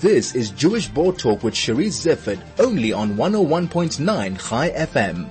[0.00, 3.96] This is Jewish Board Talk with Charisse Zeifert, only on 101.9
[4.36, 5.30] ChaiFM.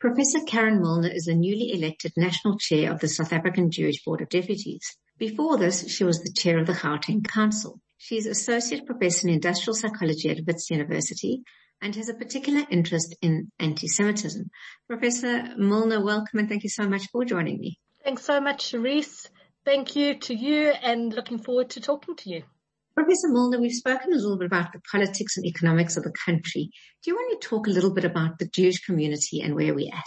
[0.00, 4.20] Professor Karen Milner is the newly elected national chair of the South African Jewish Board
[4.20, 4.96] of Deputies.
[5.16, 7.78] Before this, she was the chair of the Gauteng Council.
[7.98, 11.42] She is associate professor in industrial psychology at Wits University
[11.80, 14.50] and has a particular interest in anti-Semitism.
[14.88, 17.78] Professor Milner, welcome and thank you so much for joining me.
[18.02, 19.28] Thanks so much, Charisse.
[19.64, 22.42] Thank you to you and looking forward to talking to you.
[22.98, 26.72] Professor Milner, we've spoken a little bit about the politics and economics of the country.
[27.04, 29.94] Do you want to talk a little bit about the Jewish community and where we're
[29.94, 30.02] at?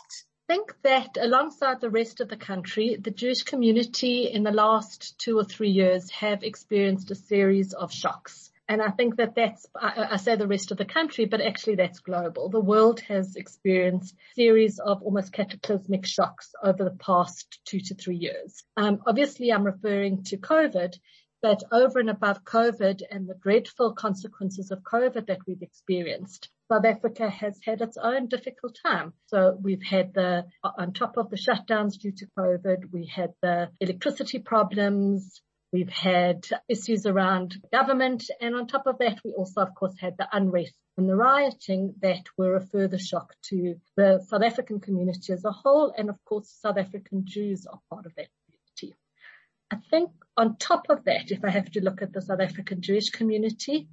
[0.49, 5.18] I think that alongside the rest of the country, the Jewish community in the last
[5.20, 8.52] two or three years have experienced a series of shocks.
[8.68, 11.99] And I think that that's, I, say the rest of the country, but actually that's
[11.99, 12.49] global.
[12.49, 17.96] The world has experienced a series of almost cataclysmic shocks over the past two to
[17.96, 18.63] three years.
[18.76, 20.94] Um, obviously I'm referring to COVID,
[21.41, 26.85] but over and above COVID and the dreadful consequences of COVID that we've experienced, South
[26.85, 29.13] Africa has had its own difficult time.
[29.27, 33.70] So we've had the, on top of the shutdowns due to COVID, we had the
[33.80, 35.41] electricity problems,
[35.74, 40.18] We've had issues around government and on top of that we also of course had
[40.18, 45.32] the unrest and the rioting that were a further shock to the South African community
[45.32, 48.27] as a whole and of course South African Jews are part of that.
[49.72, 52.82] I think on top of that, if I have to look at the South African
[52.82, 53.88] Jewish community,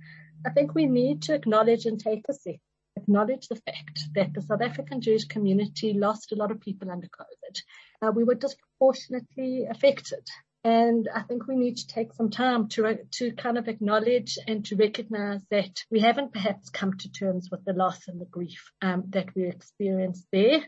[0.44, 2.56] I think we need to acknowledge and take a step,
[2.96, 7.06] acknowledge the fact that the South African Jewish community lost a lot of people under
[7.06, 7.62] COVID.
[8.02, 10.26] Uh, we were disproportionately affected.
[10.64, 14.64] And I think we need to take some time to, to kind of acknowledge and
[14.66, 18.72] to recognize that we haven't perhaps come to terms with the loss and the grief
[18.82, 20.62] um, that we experienced there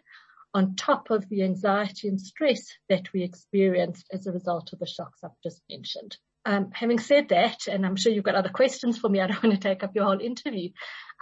[0.55, 4.87] on top of the anxiety and stress that we experienced as a result of the
[4.87, 6.17] shocks I've just mentioned.
[6.47, 9.43] Um, having said that, and I'm sure you've got other questions for me, I don't
[9.43, 10.71] want to take up your whole interview.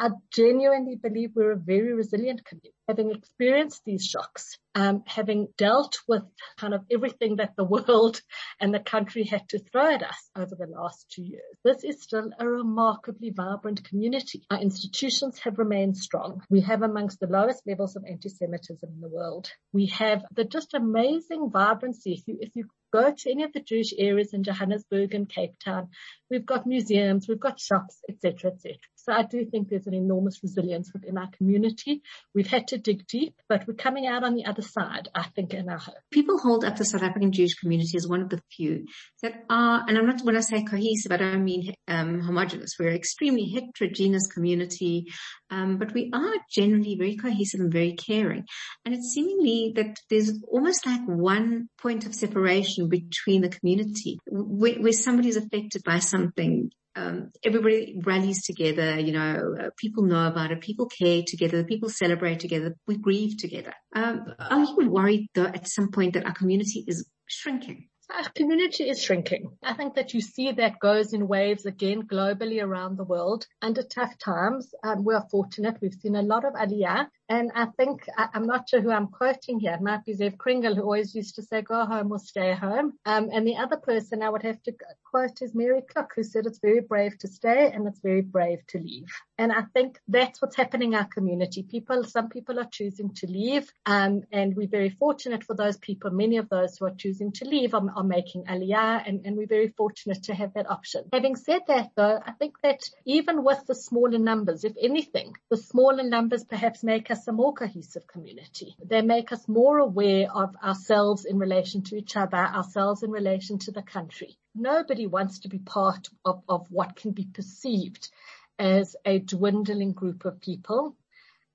[0.01, 2.75] I genuinely believe we're a very resilient community.
[2.87, 6.23] Having experienced these shocks, um, having dealt with
[6.57, 8.23] kind of everything that the world
[8.61, 12.01] and the country had to throw at us over the last two years, this is
[12.01, 14.47] still a remarkably vibrant community.
[14.51, 16.43] Our institutions have remained strong.
[16.49, 19.51] We have amongst the lowest levels of anti-Semitism in the world.
[19.73, 22.13] We have the just amazing vibrancy.
[22.13, 25.59] If you, if you go to any of the Jewish areas in Johannesburg and Cape
[25.63, 25.89] Town,
[26.31, 28.77] we've got museums, we've got shops, etc., etc.
[29.09, 32.03] So I do think there's an enormous resilience within our community.
[32.35, 35.55] We've had to dig deep, but we're coming out on the other side, I think,
[35.55, 35.95] in our hope.
[36.11, 38.85] People hold up the South African Jewish community as one of the few
[39.23, 42.75] that are, and I'm not, when I say cohesive, I don't mean um, homogenous.
[42.79, 45.07] We're an extremely heterogeneous community,
[45.49, 48.45] um, but we are generally very cohesive and very caring.
[48.85, 54.75] And it's seemingly that there's almost like one point of separation between the community where,
[54.75, 60.27] where somebody is affected by something um, everybody rallies together, you know, uh, people know
[60.27, 63.75] about it, people care together, people celebrate together, we grieve together.
[63.95, 67.89] Um, are you worried though at some point that our community is shrinking?
[68.11, 69.59] Our community is shrinking.
[69.63, 73.47] I think that you see that goes in waves again globally around the world.
[73.61, 75.77] Under tough times, um, we are fortunate.
[75.83, 79.09] We've seen a lot of aliyah and I think, I, am not sure who I'm
[79.09, 79.75] quoting here.
[79.75, 82.95] It might be Zev Krengel who always used to say, go home or stay home.
[83.05, 84.75] Um, and the other person I would have to
[85.05, 88.67] quote is Mary Kluk who said it's very brave to stay and it's very brave
[88.69, 89.13] to leave.
[89.37, 91.63] And I think that's what's happening in our community.
[91.63, 93.71] People, some people are choosing to leave.
[93.85, 96.11] Um, and we're very fortunate for those people.
[96.11, 99.47] Many of those who are choosing to leave are, are making aliyah and, and we're
[99.59, 101.03] very fortunate to have that option.
[101.13, 105.57] Having said that though, I think that even with the smaller numbers, if anything, the
[105.57, 108.77] smaller numbers perhaps make us a more cohesive community.
[108.85, 113.59] They make us more aware of ourselves in relation to each other, ourselves in relation
[113.61, 114.39] to the country.
[114.55, 118.11] Nobody wants to be part of, of what can be perceived
[118.59, 120.97] as a dwindling group of people.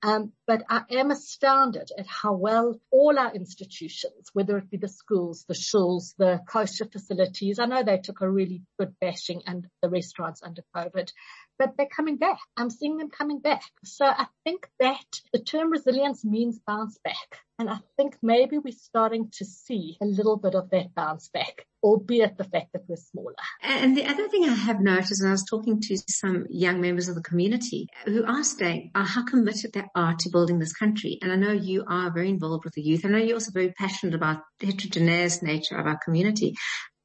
[0.01, 4.87] Um, but I am astounded at how well all our institutions, whether it be the
[4.87, 9.67] schools, the shuls, the kosher facilities, I know they took a really good bashing and
[9.81, 11.11] the restaurants under COVID,
[11.57, 12.39] but they're coming back.
[12.57, 13.63] I'm seeing them coming back.
[13.83, 17.39] So I think that the term resilience means bounce back.
[17.59, 21.67] And I think maybe we're starting to see a little bit of that bounce back,
[21.83, 23.35] albeit the fact that we're smaller.
[23.61, 27.09] And the other thing I have noticed, and I was talking to some young members
[27.09, 31.17] of the community who are saying how committed they are to building this country.
[31.21, 33.05] And I know you are very involved with the youth.
[33.05, 36.55] I know you're also very passionate about the heterogeneous nature of our community.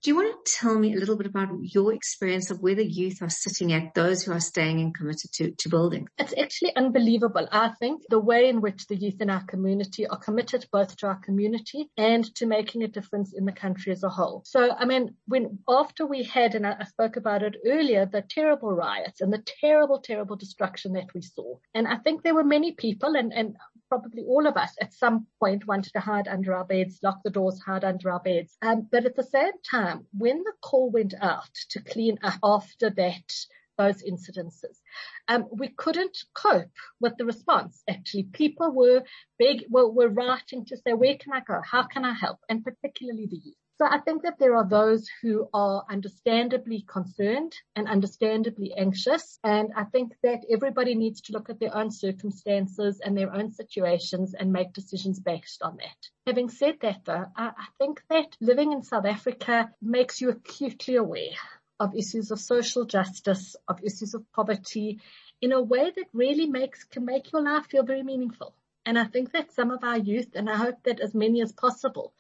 [0.00, 2.87] Do you want to tell me a little bit about your experience of where the
[2.87, 6.06] youth are sitting at, those who are staying and committed to, to building?
[6.19, 7.49] It's actually unbelievable.
[7.50, 11.09] I think the way in which the youth in our community are committed both to
[11.09, 14.43] our community and to making a difference in the country as a whole.
[14.47, 18.73] So, I mean, when after we had, and I spoke about it earlier, the terrible
[18.73, 21.56] riots and the terrible, terrible destruction that we saw.
[21.75, 23.56] And I think there were many people and, and
[23.88, 27.31] probably all of us at some point wanted to hide under our beds, lock the
[27.31, 28.56] doors, hide under our beds.
[28.62, 32.90] Um, but at the same time, when the call went out to clean up after
[32.90, 33.32] that,
[33.79, 34.81] those incidences.
[35.29, 37.82] Um, we couldn't cope with the response.
[37.88, 39.05] Actually, people were
[39.38, 41.61] big, were, were writing to say, where can I go?
[41.64, 42.38] How can I help?
[42.49, 43.55] And particularly the youth.
[43.78, 49.38] So I think that there are those who are understandably concerned and understandably anxious.
[49.44, 53.52] And I think that everybody needs to look at their own circumstances and their own
[53.52, 55.96] situations and make decisions based on that.
[56.26, 60.96] Having said that though, I, I think that living in South Africa makes you acutely
[60.96, 61.38] aware
[61.78, 64.98] of issues of social justice, of issues of poverty
[65.40, 68.56] in a way that really makes, can make your life feel very meaningful.
[68.84, 71.52] And I think that some of our youth, and I hope that as many as
[71.52, 72.12] possible,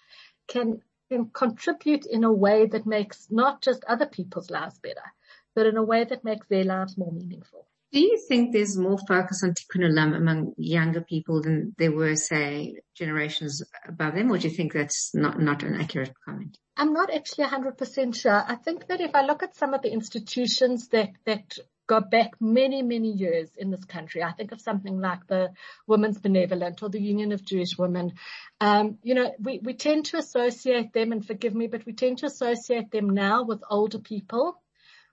[0.46, 5.12] can can contribute in a way that makes not just other people's lives better,
[5.54, 7.66] but in a way that makes their lives more meaningful.
[7.90, 12.16] Do you think there's more focus on tikkun olam among younger people than there were,
[12.16, 16.58] say, generations above them, or do you think that's not, not an accurate comment?
[16.76, 18.44] I'm not actually 100% sure.
[18.46, 21.56] I think that if I look at some of the institutions that, that
[21.88, 24.22] go back many, many years in this country.
[24.22, 25.50] I think of something like the
[25.86, 28.12] Women's Benevolent or the Union of Jewish Women.
[28.60, 32.18] Um, you know, we, we tend to associate them, and forgive me, but we tend
[32.18, 34.62] to associate them now with older people.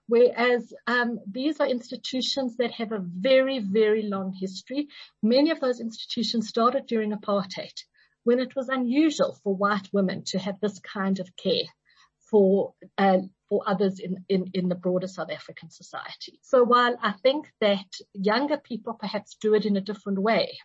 [0.08, 4.88] Whereas um, these are institutions that have a very, very long history.
[5.20, 7.76] Many of those institutions started during apartheid,
[8.22, 11.68] when it was unusual for white women to have this kind of care
[12.30, 16.38] for uh, for others in, in, in the broader South African society.
[16.42, 20.58] So while I think that younger people perhaps do it in a different way,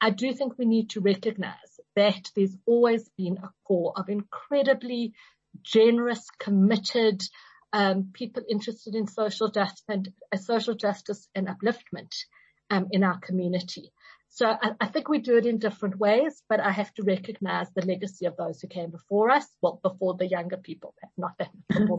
[0.00, 5.12] I do think we need to recognize that there's always been a core of incredibly
[5.62, 7.22] generous, committed,
[7.72, 12.14] um, people interested in social justice and uh, social justice and upliftment
[12.70, 13.92] um, in our community.
[14.32, 17.66] So I, I, think we do it in different ways, but I have to recognize
[17.74, 19.44] the legacy of those who came before us.
[19.60, 21.50] Well, before the younger people, not that.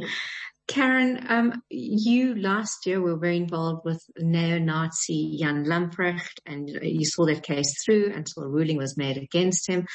[0.67, 7.25] Karen, um, you last year were very involved with neo-Nazi Jan Lamprecht and you saw
[7.25, 9.85] that case through until a ruling was made against him.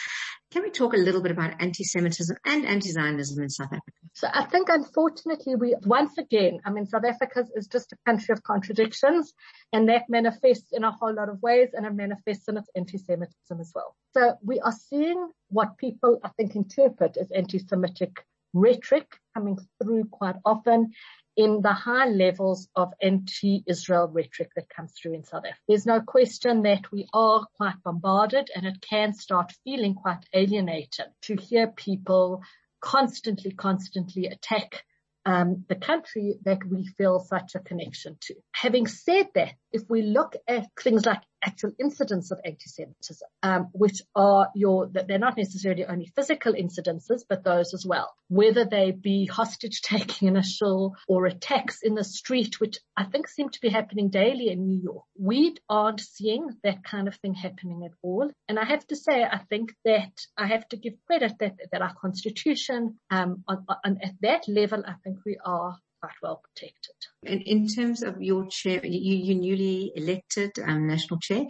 [0.53, 3.99] Can we talk a little bit about anti-Semitism and anti-Zionism in South Africa?
[4.15, 8.33] So I think unfortunately we, once again, I mean, South Africa is just a country
[8.33, 9.35] of contradictions
[9.73, 13.61] and that manifests in a whole lot of ways and it manifests in its anti-Semitism
[13.61, 13.97] as well.
[14.15, 20.37] So we are seeing what people, I think, interpret as anti-Semitic rhetoric coming through quite
[20.45, 20.93] often
[21.37, 25.61] in the high levels of anti-Israel rhetoric that comes through in South Africa.
[25.69, 31.07] There's no question that we are quite bombarded and it can start feeling quite alienated
[31.23, 32.43] to hear people
[32.81, 34.85] constantly, constantly attack
[35.27, 38.35] um, the country that we feel such a connection to.
[38.53, 44.03] Having said that, if we look at things like actual incidents of anti-Semitism, um, which
[44.15, 48.13] are your, they're not necessarily only physical incidences, but those as well.
[48.29, 50.43] Whether they be hostage taking in a
[51.07, 54.81] or attacks in the street, which I think seem to be happening daily in New
[54.83, 55.05] York.
[55.19, 58.31] We aren't seeing that kind of thing happening at all.
[58.49, 61.83] And I have to say, I think that I have to give credit that, that
[61.83, 66.95] our constitution, um, on, on, at that level, I think we are quite well protected.
[67.23, 71.45] In, in terms of your chair, you, you newly elected um, national chair,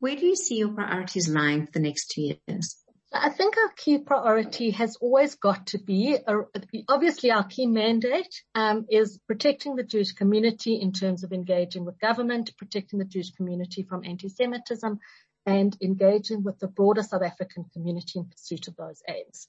[0.00, 2.76] where do you see your priorities lying for the next two years?
[3.12, 6.42] I think our key priority has always got to be, uh,
[6.88, 11.98] obviously our key mandate um, is protecting the Jewish community in terms of engaging with
[11.98, 14.98] government, protecting the Jewish community from anti-Semitism,
[15.48, 19.48] and engaging with the broader South African community in pursuit of those aims.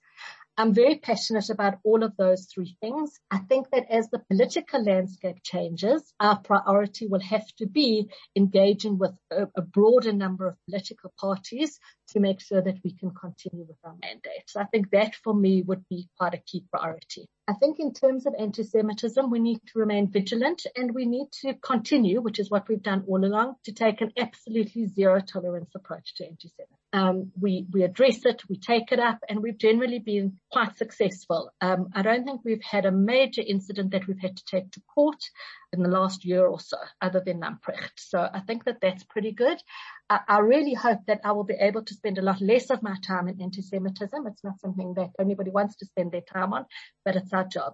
[0.57, 3.19] I'm very passionate about all of those three things.
[3.29, 8.97] I think that as the political landscape changes, our priority will have to be engaging
[8.97, 11.79] with a, a broader number of political parties
[12.11, 14.45] to make sure that we can continue with our mandate.
[14.47, 17.27] So I think that for me would be quite a key priority.
[17.47, 21.53] I think in terms of anti-Semitism, we need to remain vigilant and we need to
[21.55, 26.15] continue, which is what we've done all along, to take an absolutely zero tolerance approach
[26.15, 26.78] to anti-Semitism.
[26.91, 31.51] Um, we, we address it, we take it up, and we've generally been quite successful.
[31.61, 34.81] Um, I don't think we've had a major incident that we've had to take to
[34.95, 35.21] court
[35.71, 37.97] in the last year or so, other than Lamprecht.
[37.97, 39.61] So I think that that's pretty good.
[40.09, 42.81] I, I really hope that I will be able to spend a lot less of
[42.81, 44.25] my time in anti-Semitism.
[44.25, 46.65] It's not something that anybody wants to spend their time on,
[47.05, 47.73] but it's our job.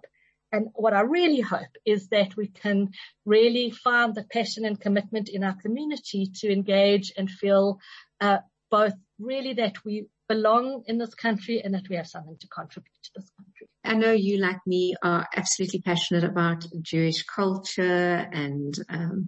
[0.52, 2.92] And what I really hope is that we can
[3.26, 7.80] really find the passion and commitment in our community to engage and feel
[8.22, 12.48] uh, both really that we belong in this country and that we have something to
[12.48, 13.68] contribute to this country.
[13.84, 19.28] I know you, like me, are absolutely passionate about Jewish culture and um,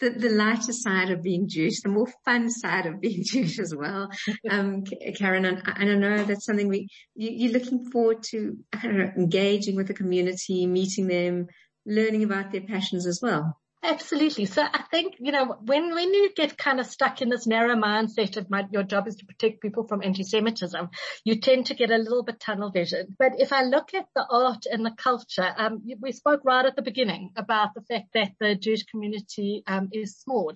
[0.00, 3.74] the, the lighter side of being Jewish, the more fun side of being Jewish as
[3.74, 4.08] well.
[4.50, 4.84] Um,
[5.18, 8.56] Karen, and, and, I know that's something we you, are looking forward to.
[8.72, 11.48] I don't know, engaging with the community, meeting them,
[11.84, 13.58] learning about their passions as well.
[13.82, 14.46] Absolutely.
[14.46, 17.76] So I think, you know, when, when you get kind of stuck in this narrow
[17.76, 20.88] mindset of my, your job is to protect people from anti-Semitism,
[21.24, 23.14] you tend to get a little bit tunnel vision.
[23.18, 26.74] But if I look at the art and the culture, um, we spoke right at
[26.74, 30.54] the beginning about the fact that the Jewish community, um, is small.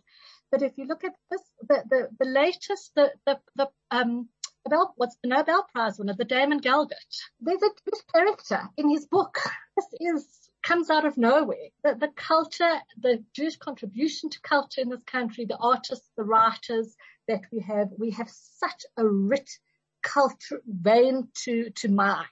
[0.51, 4.29] But if you look at this, the, the, the latest, the, the, the, um,
[4.69, 6.93] Nobel, what's the Nobel Prize winner, the Damon Galgut.
[7.41, 9.39] There's a Jewish character in his book.
[9.77, 10.32] This is
[10.73, 11.69] comes out of nowhere.
[11.85, 16.97] The, the culture, the Jewish contribution to culture in this country, the artists, the writers
[17.29, 19.59] that we have, we have such a rich
[20.03, 22.25] culture vein to, to mine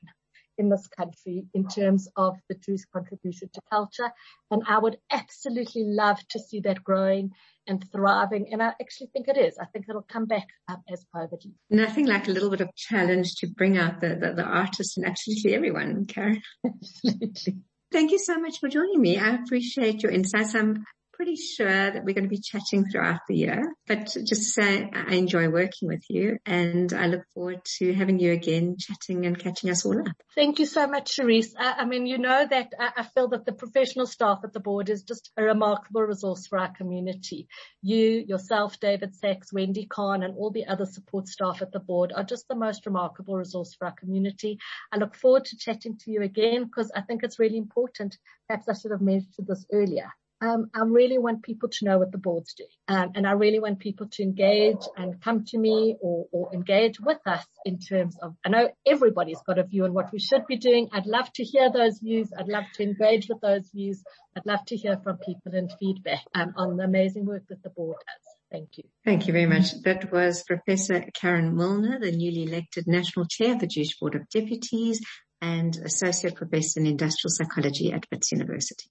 [0.57, 4.11] in this country in terms of the Jewish contribution to culture.
[4.51, 7.33] And I would absolutely love to see that growing
[7.67, 8.53] and thriving.
[8.53, 9.59] And I actually think it is.
[9.59, 11.47] I think it'll come back um, as COVID.
[11.69, 15.07] Nothing like a little bit of challenge to bring out the, the, the artists and
[15.07, 16.43] absolutely everyone, Karen.
[16.67, 17.63] absolutely.
[17.93, 19.19] Thank you so much for joining me.
[19.19, 20.55] I appreciate your insights.
[20.55, 20.85] I'm
[21.21, 24.91] pretty sure that we're going to be chatting throughout the year, but just to say
[24.91, 29.39] I enjoy working with you and I look forward to having you again chatting and
[29.39, 30.17] catching us all up.
[30.35, 31.53] Thank you so much, Charisse.
[31.59, 34.61] I, I mean, you know that I, I, feel that the professional staff at the
[34.61, 37.49] board is just a remarkable resource for our community.
[37.83, 42.15] You, yourself, David Saks, Wendy Kahn and all the other support staff at the board
[42.17, 44.59] are just the most remarkable resource for our community.
[44.91, 48.17] I look forward to chatting to you again because I think it's really important.
[48.49, 52.13] Perhaps I should have mentioned this earlier um, I really want people to know what
[52.13, 52.69] the board's doing.
[52.89, 56.99] Um, and I really want people to engage and come to me or, or, engage
[56.99, 60.47] with us in terms of, I know everybody's got a view on what we should
[60.47, 60.89] be doing.
[60.93, 62.31] I'd love to hear those views.
[62.37, 64.03] I'd love to engage with those views.
[64.37, 67.71] I'd love to hear from people and feedback um, on the amazing work that the
[67.71, 68.35] board does.
[68.51, 68.85] Thank you.
[69.05, 69.81] Thank you very much.
[69.83, 74.29] That was Professor Karen Milner, the newly elected National Chair of the Jewish Board of
[74.29, 75.01] Deputies
[75.41, 78.87] and Associate Professor in Industrial Psychology at Wits University.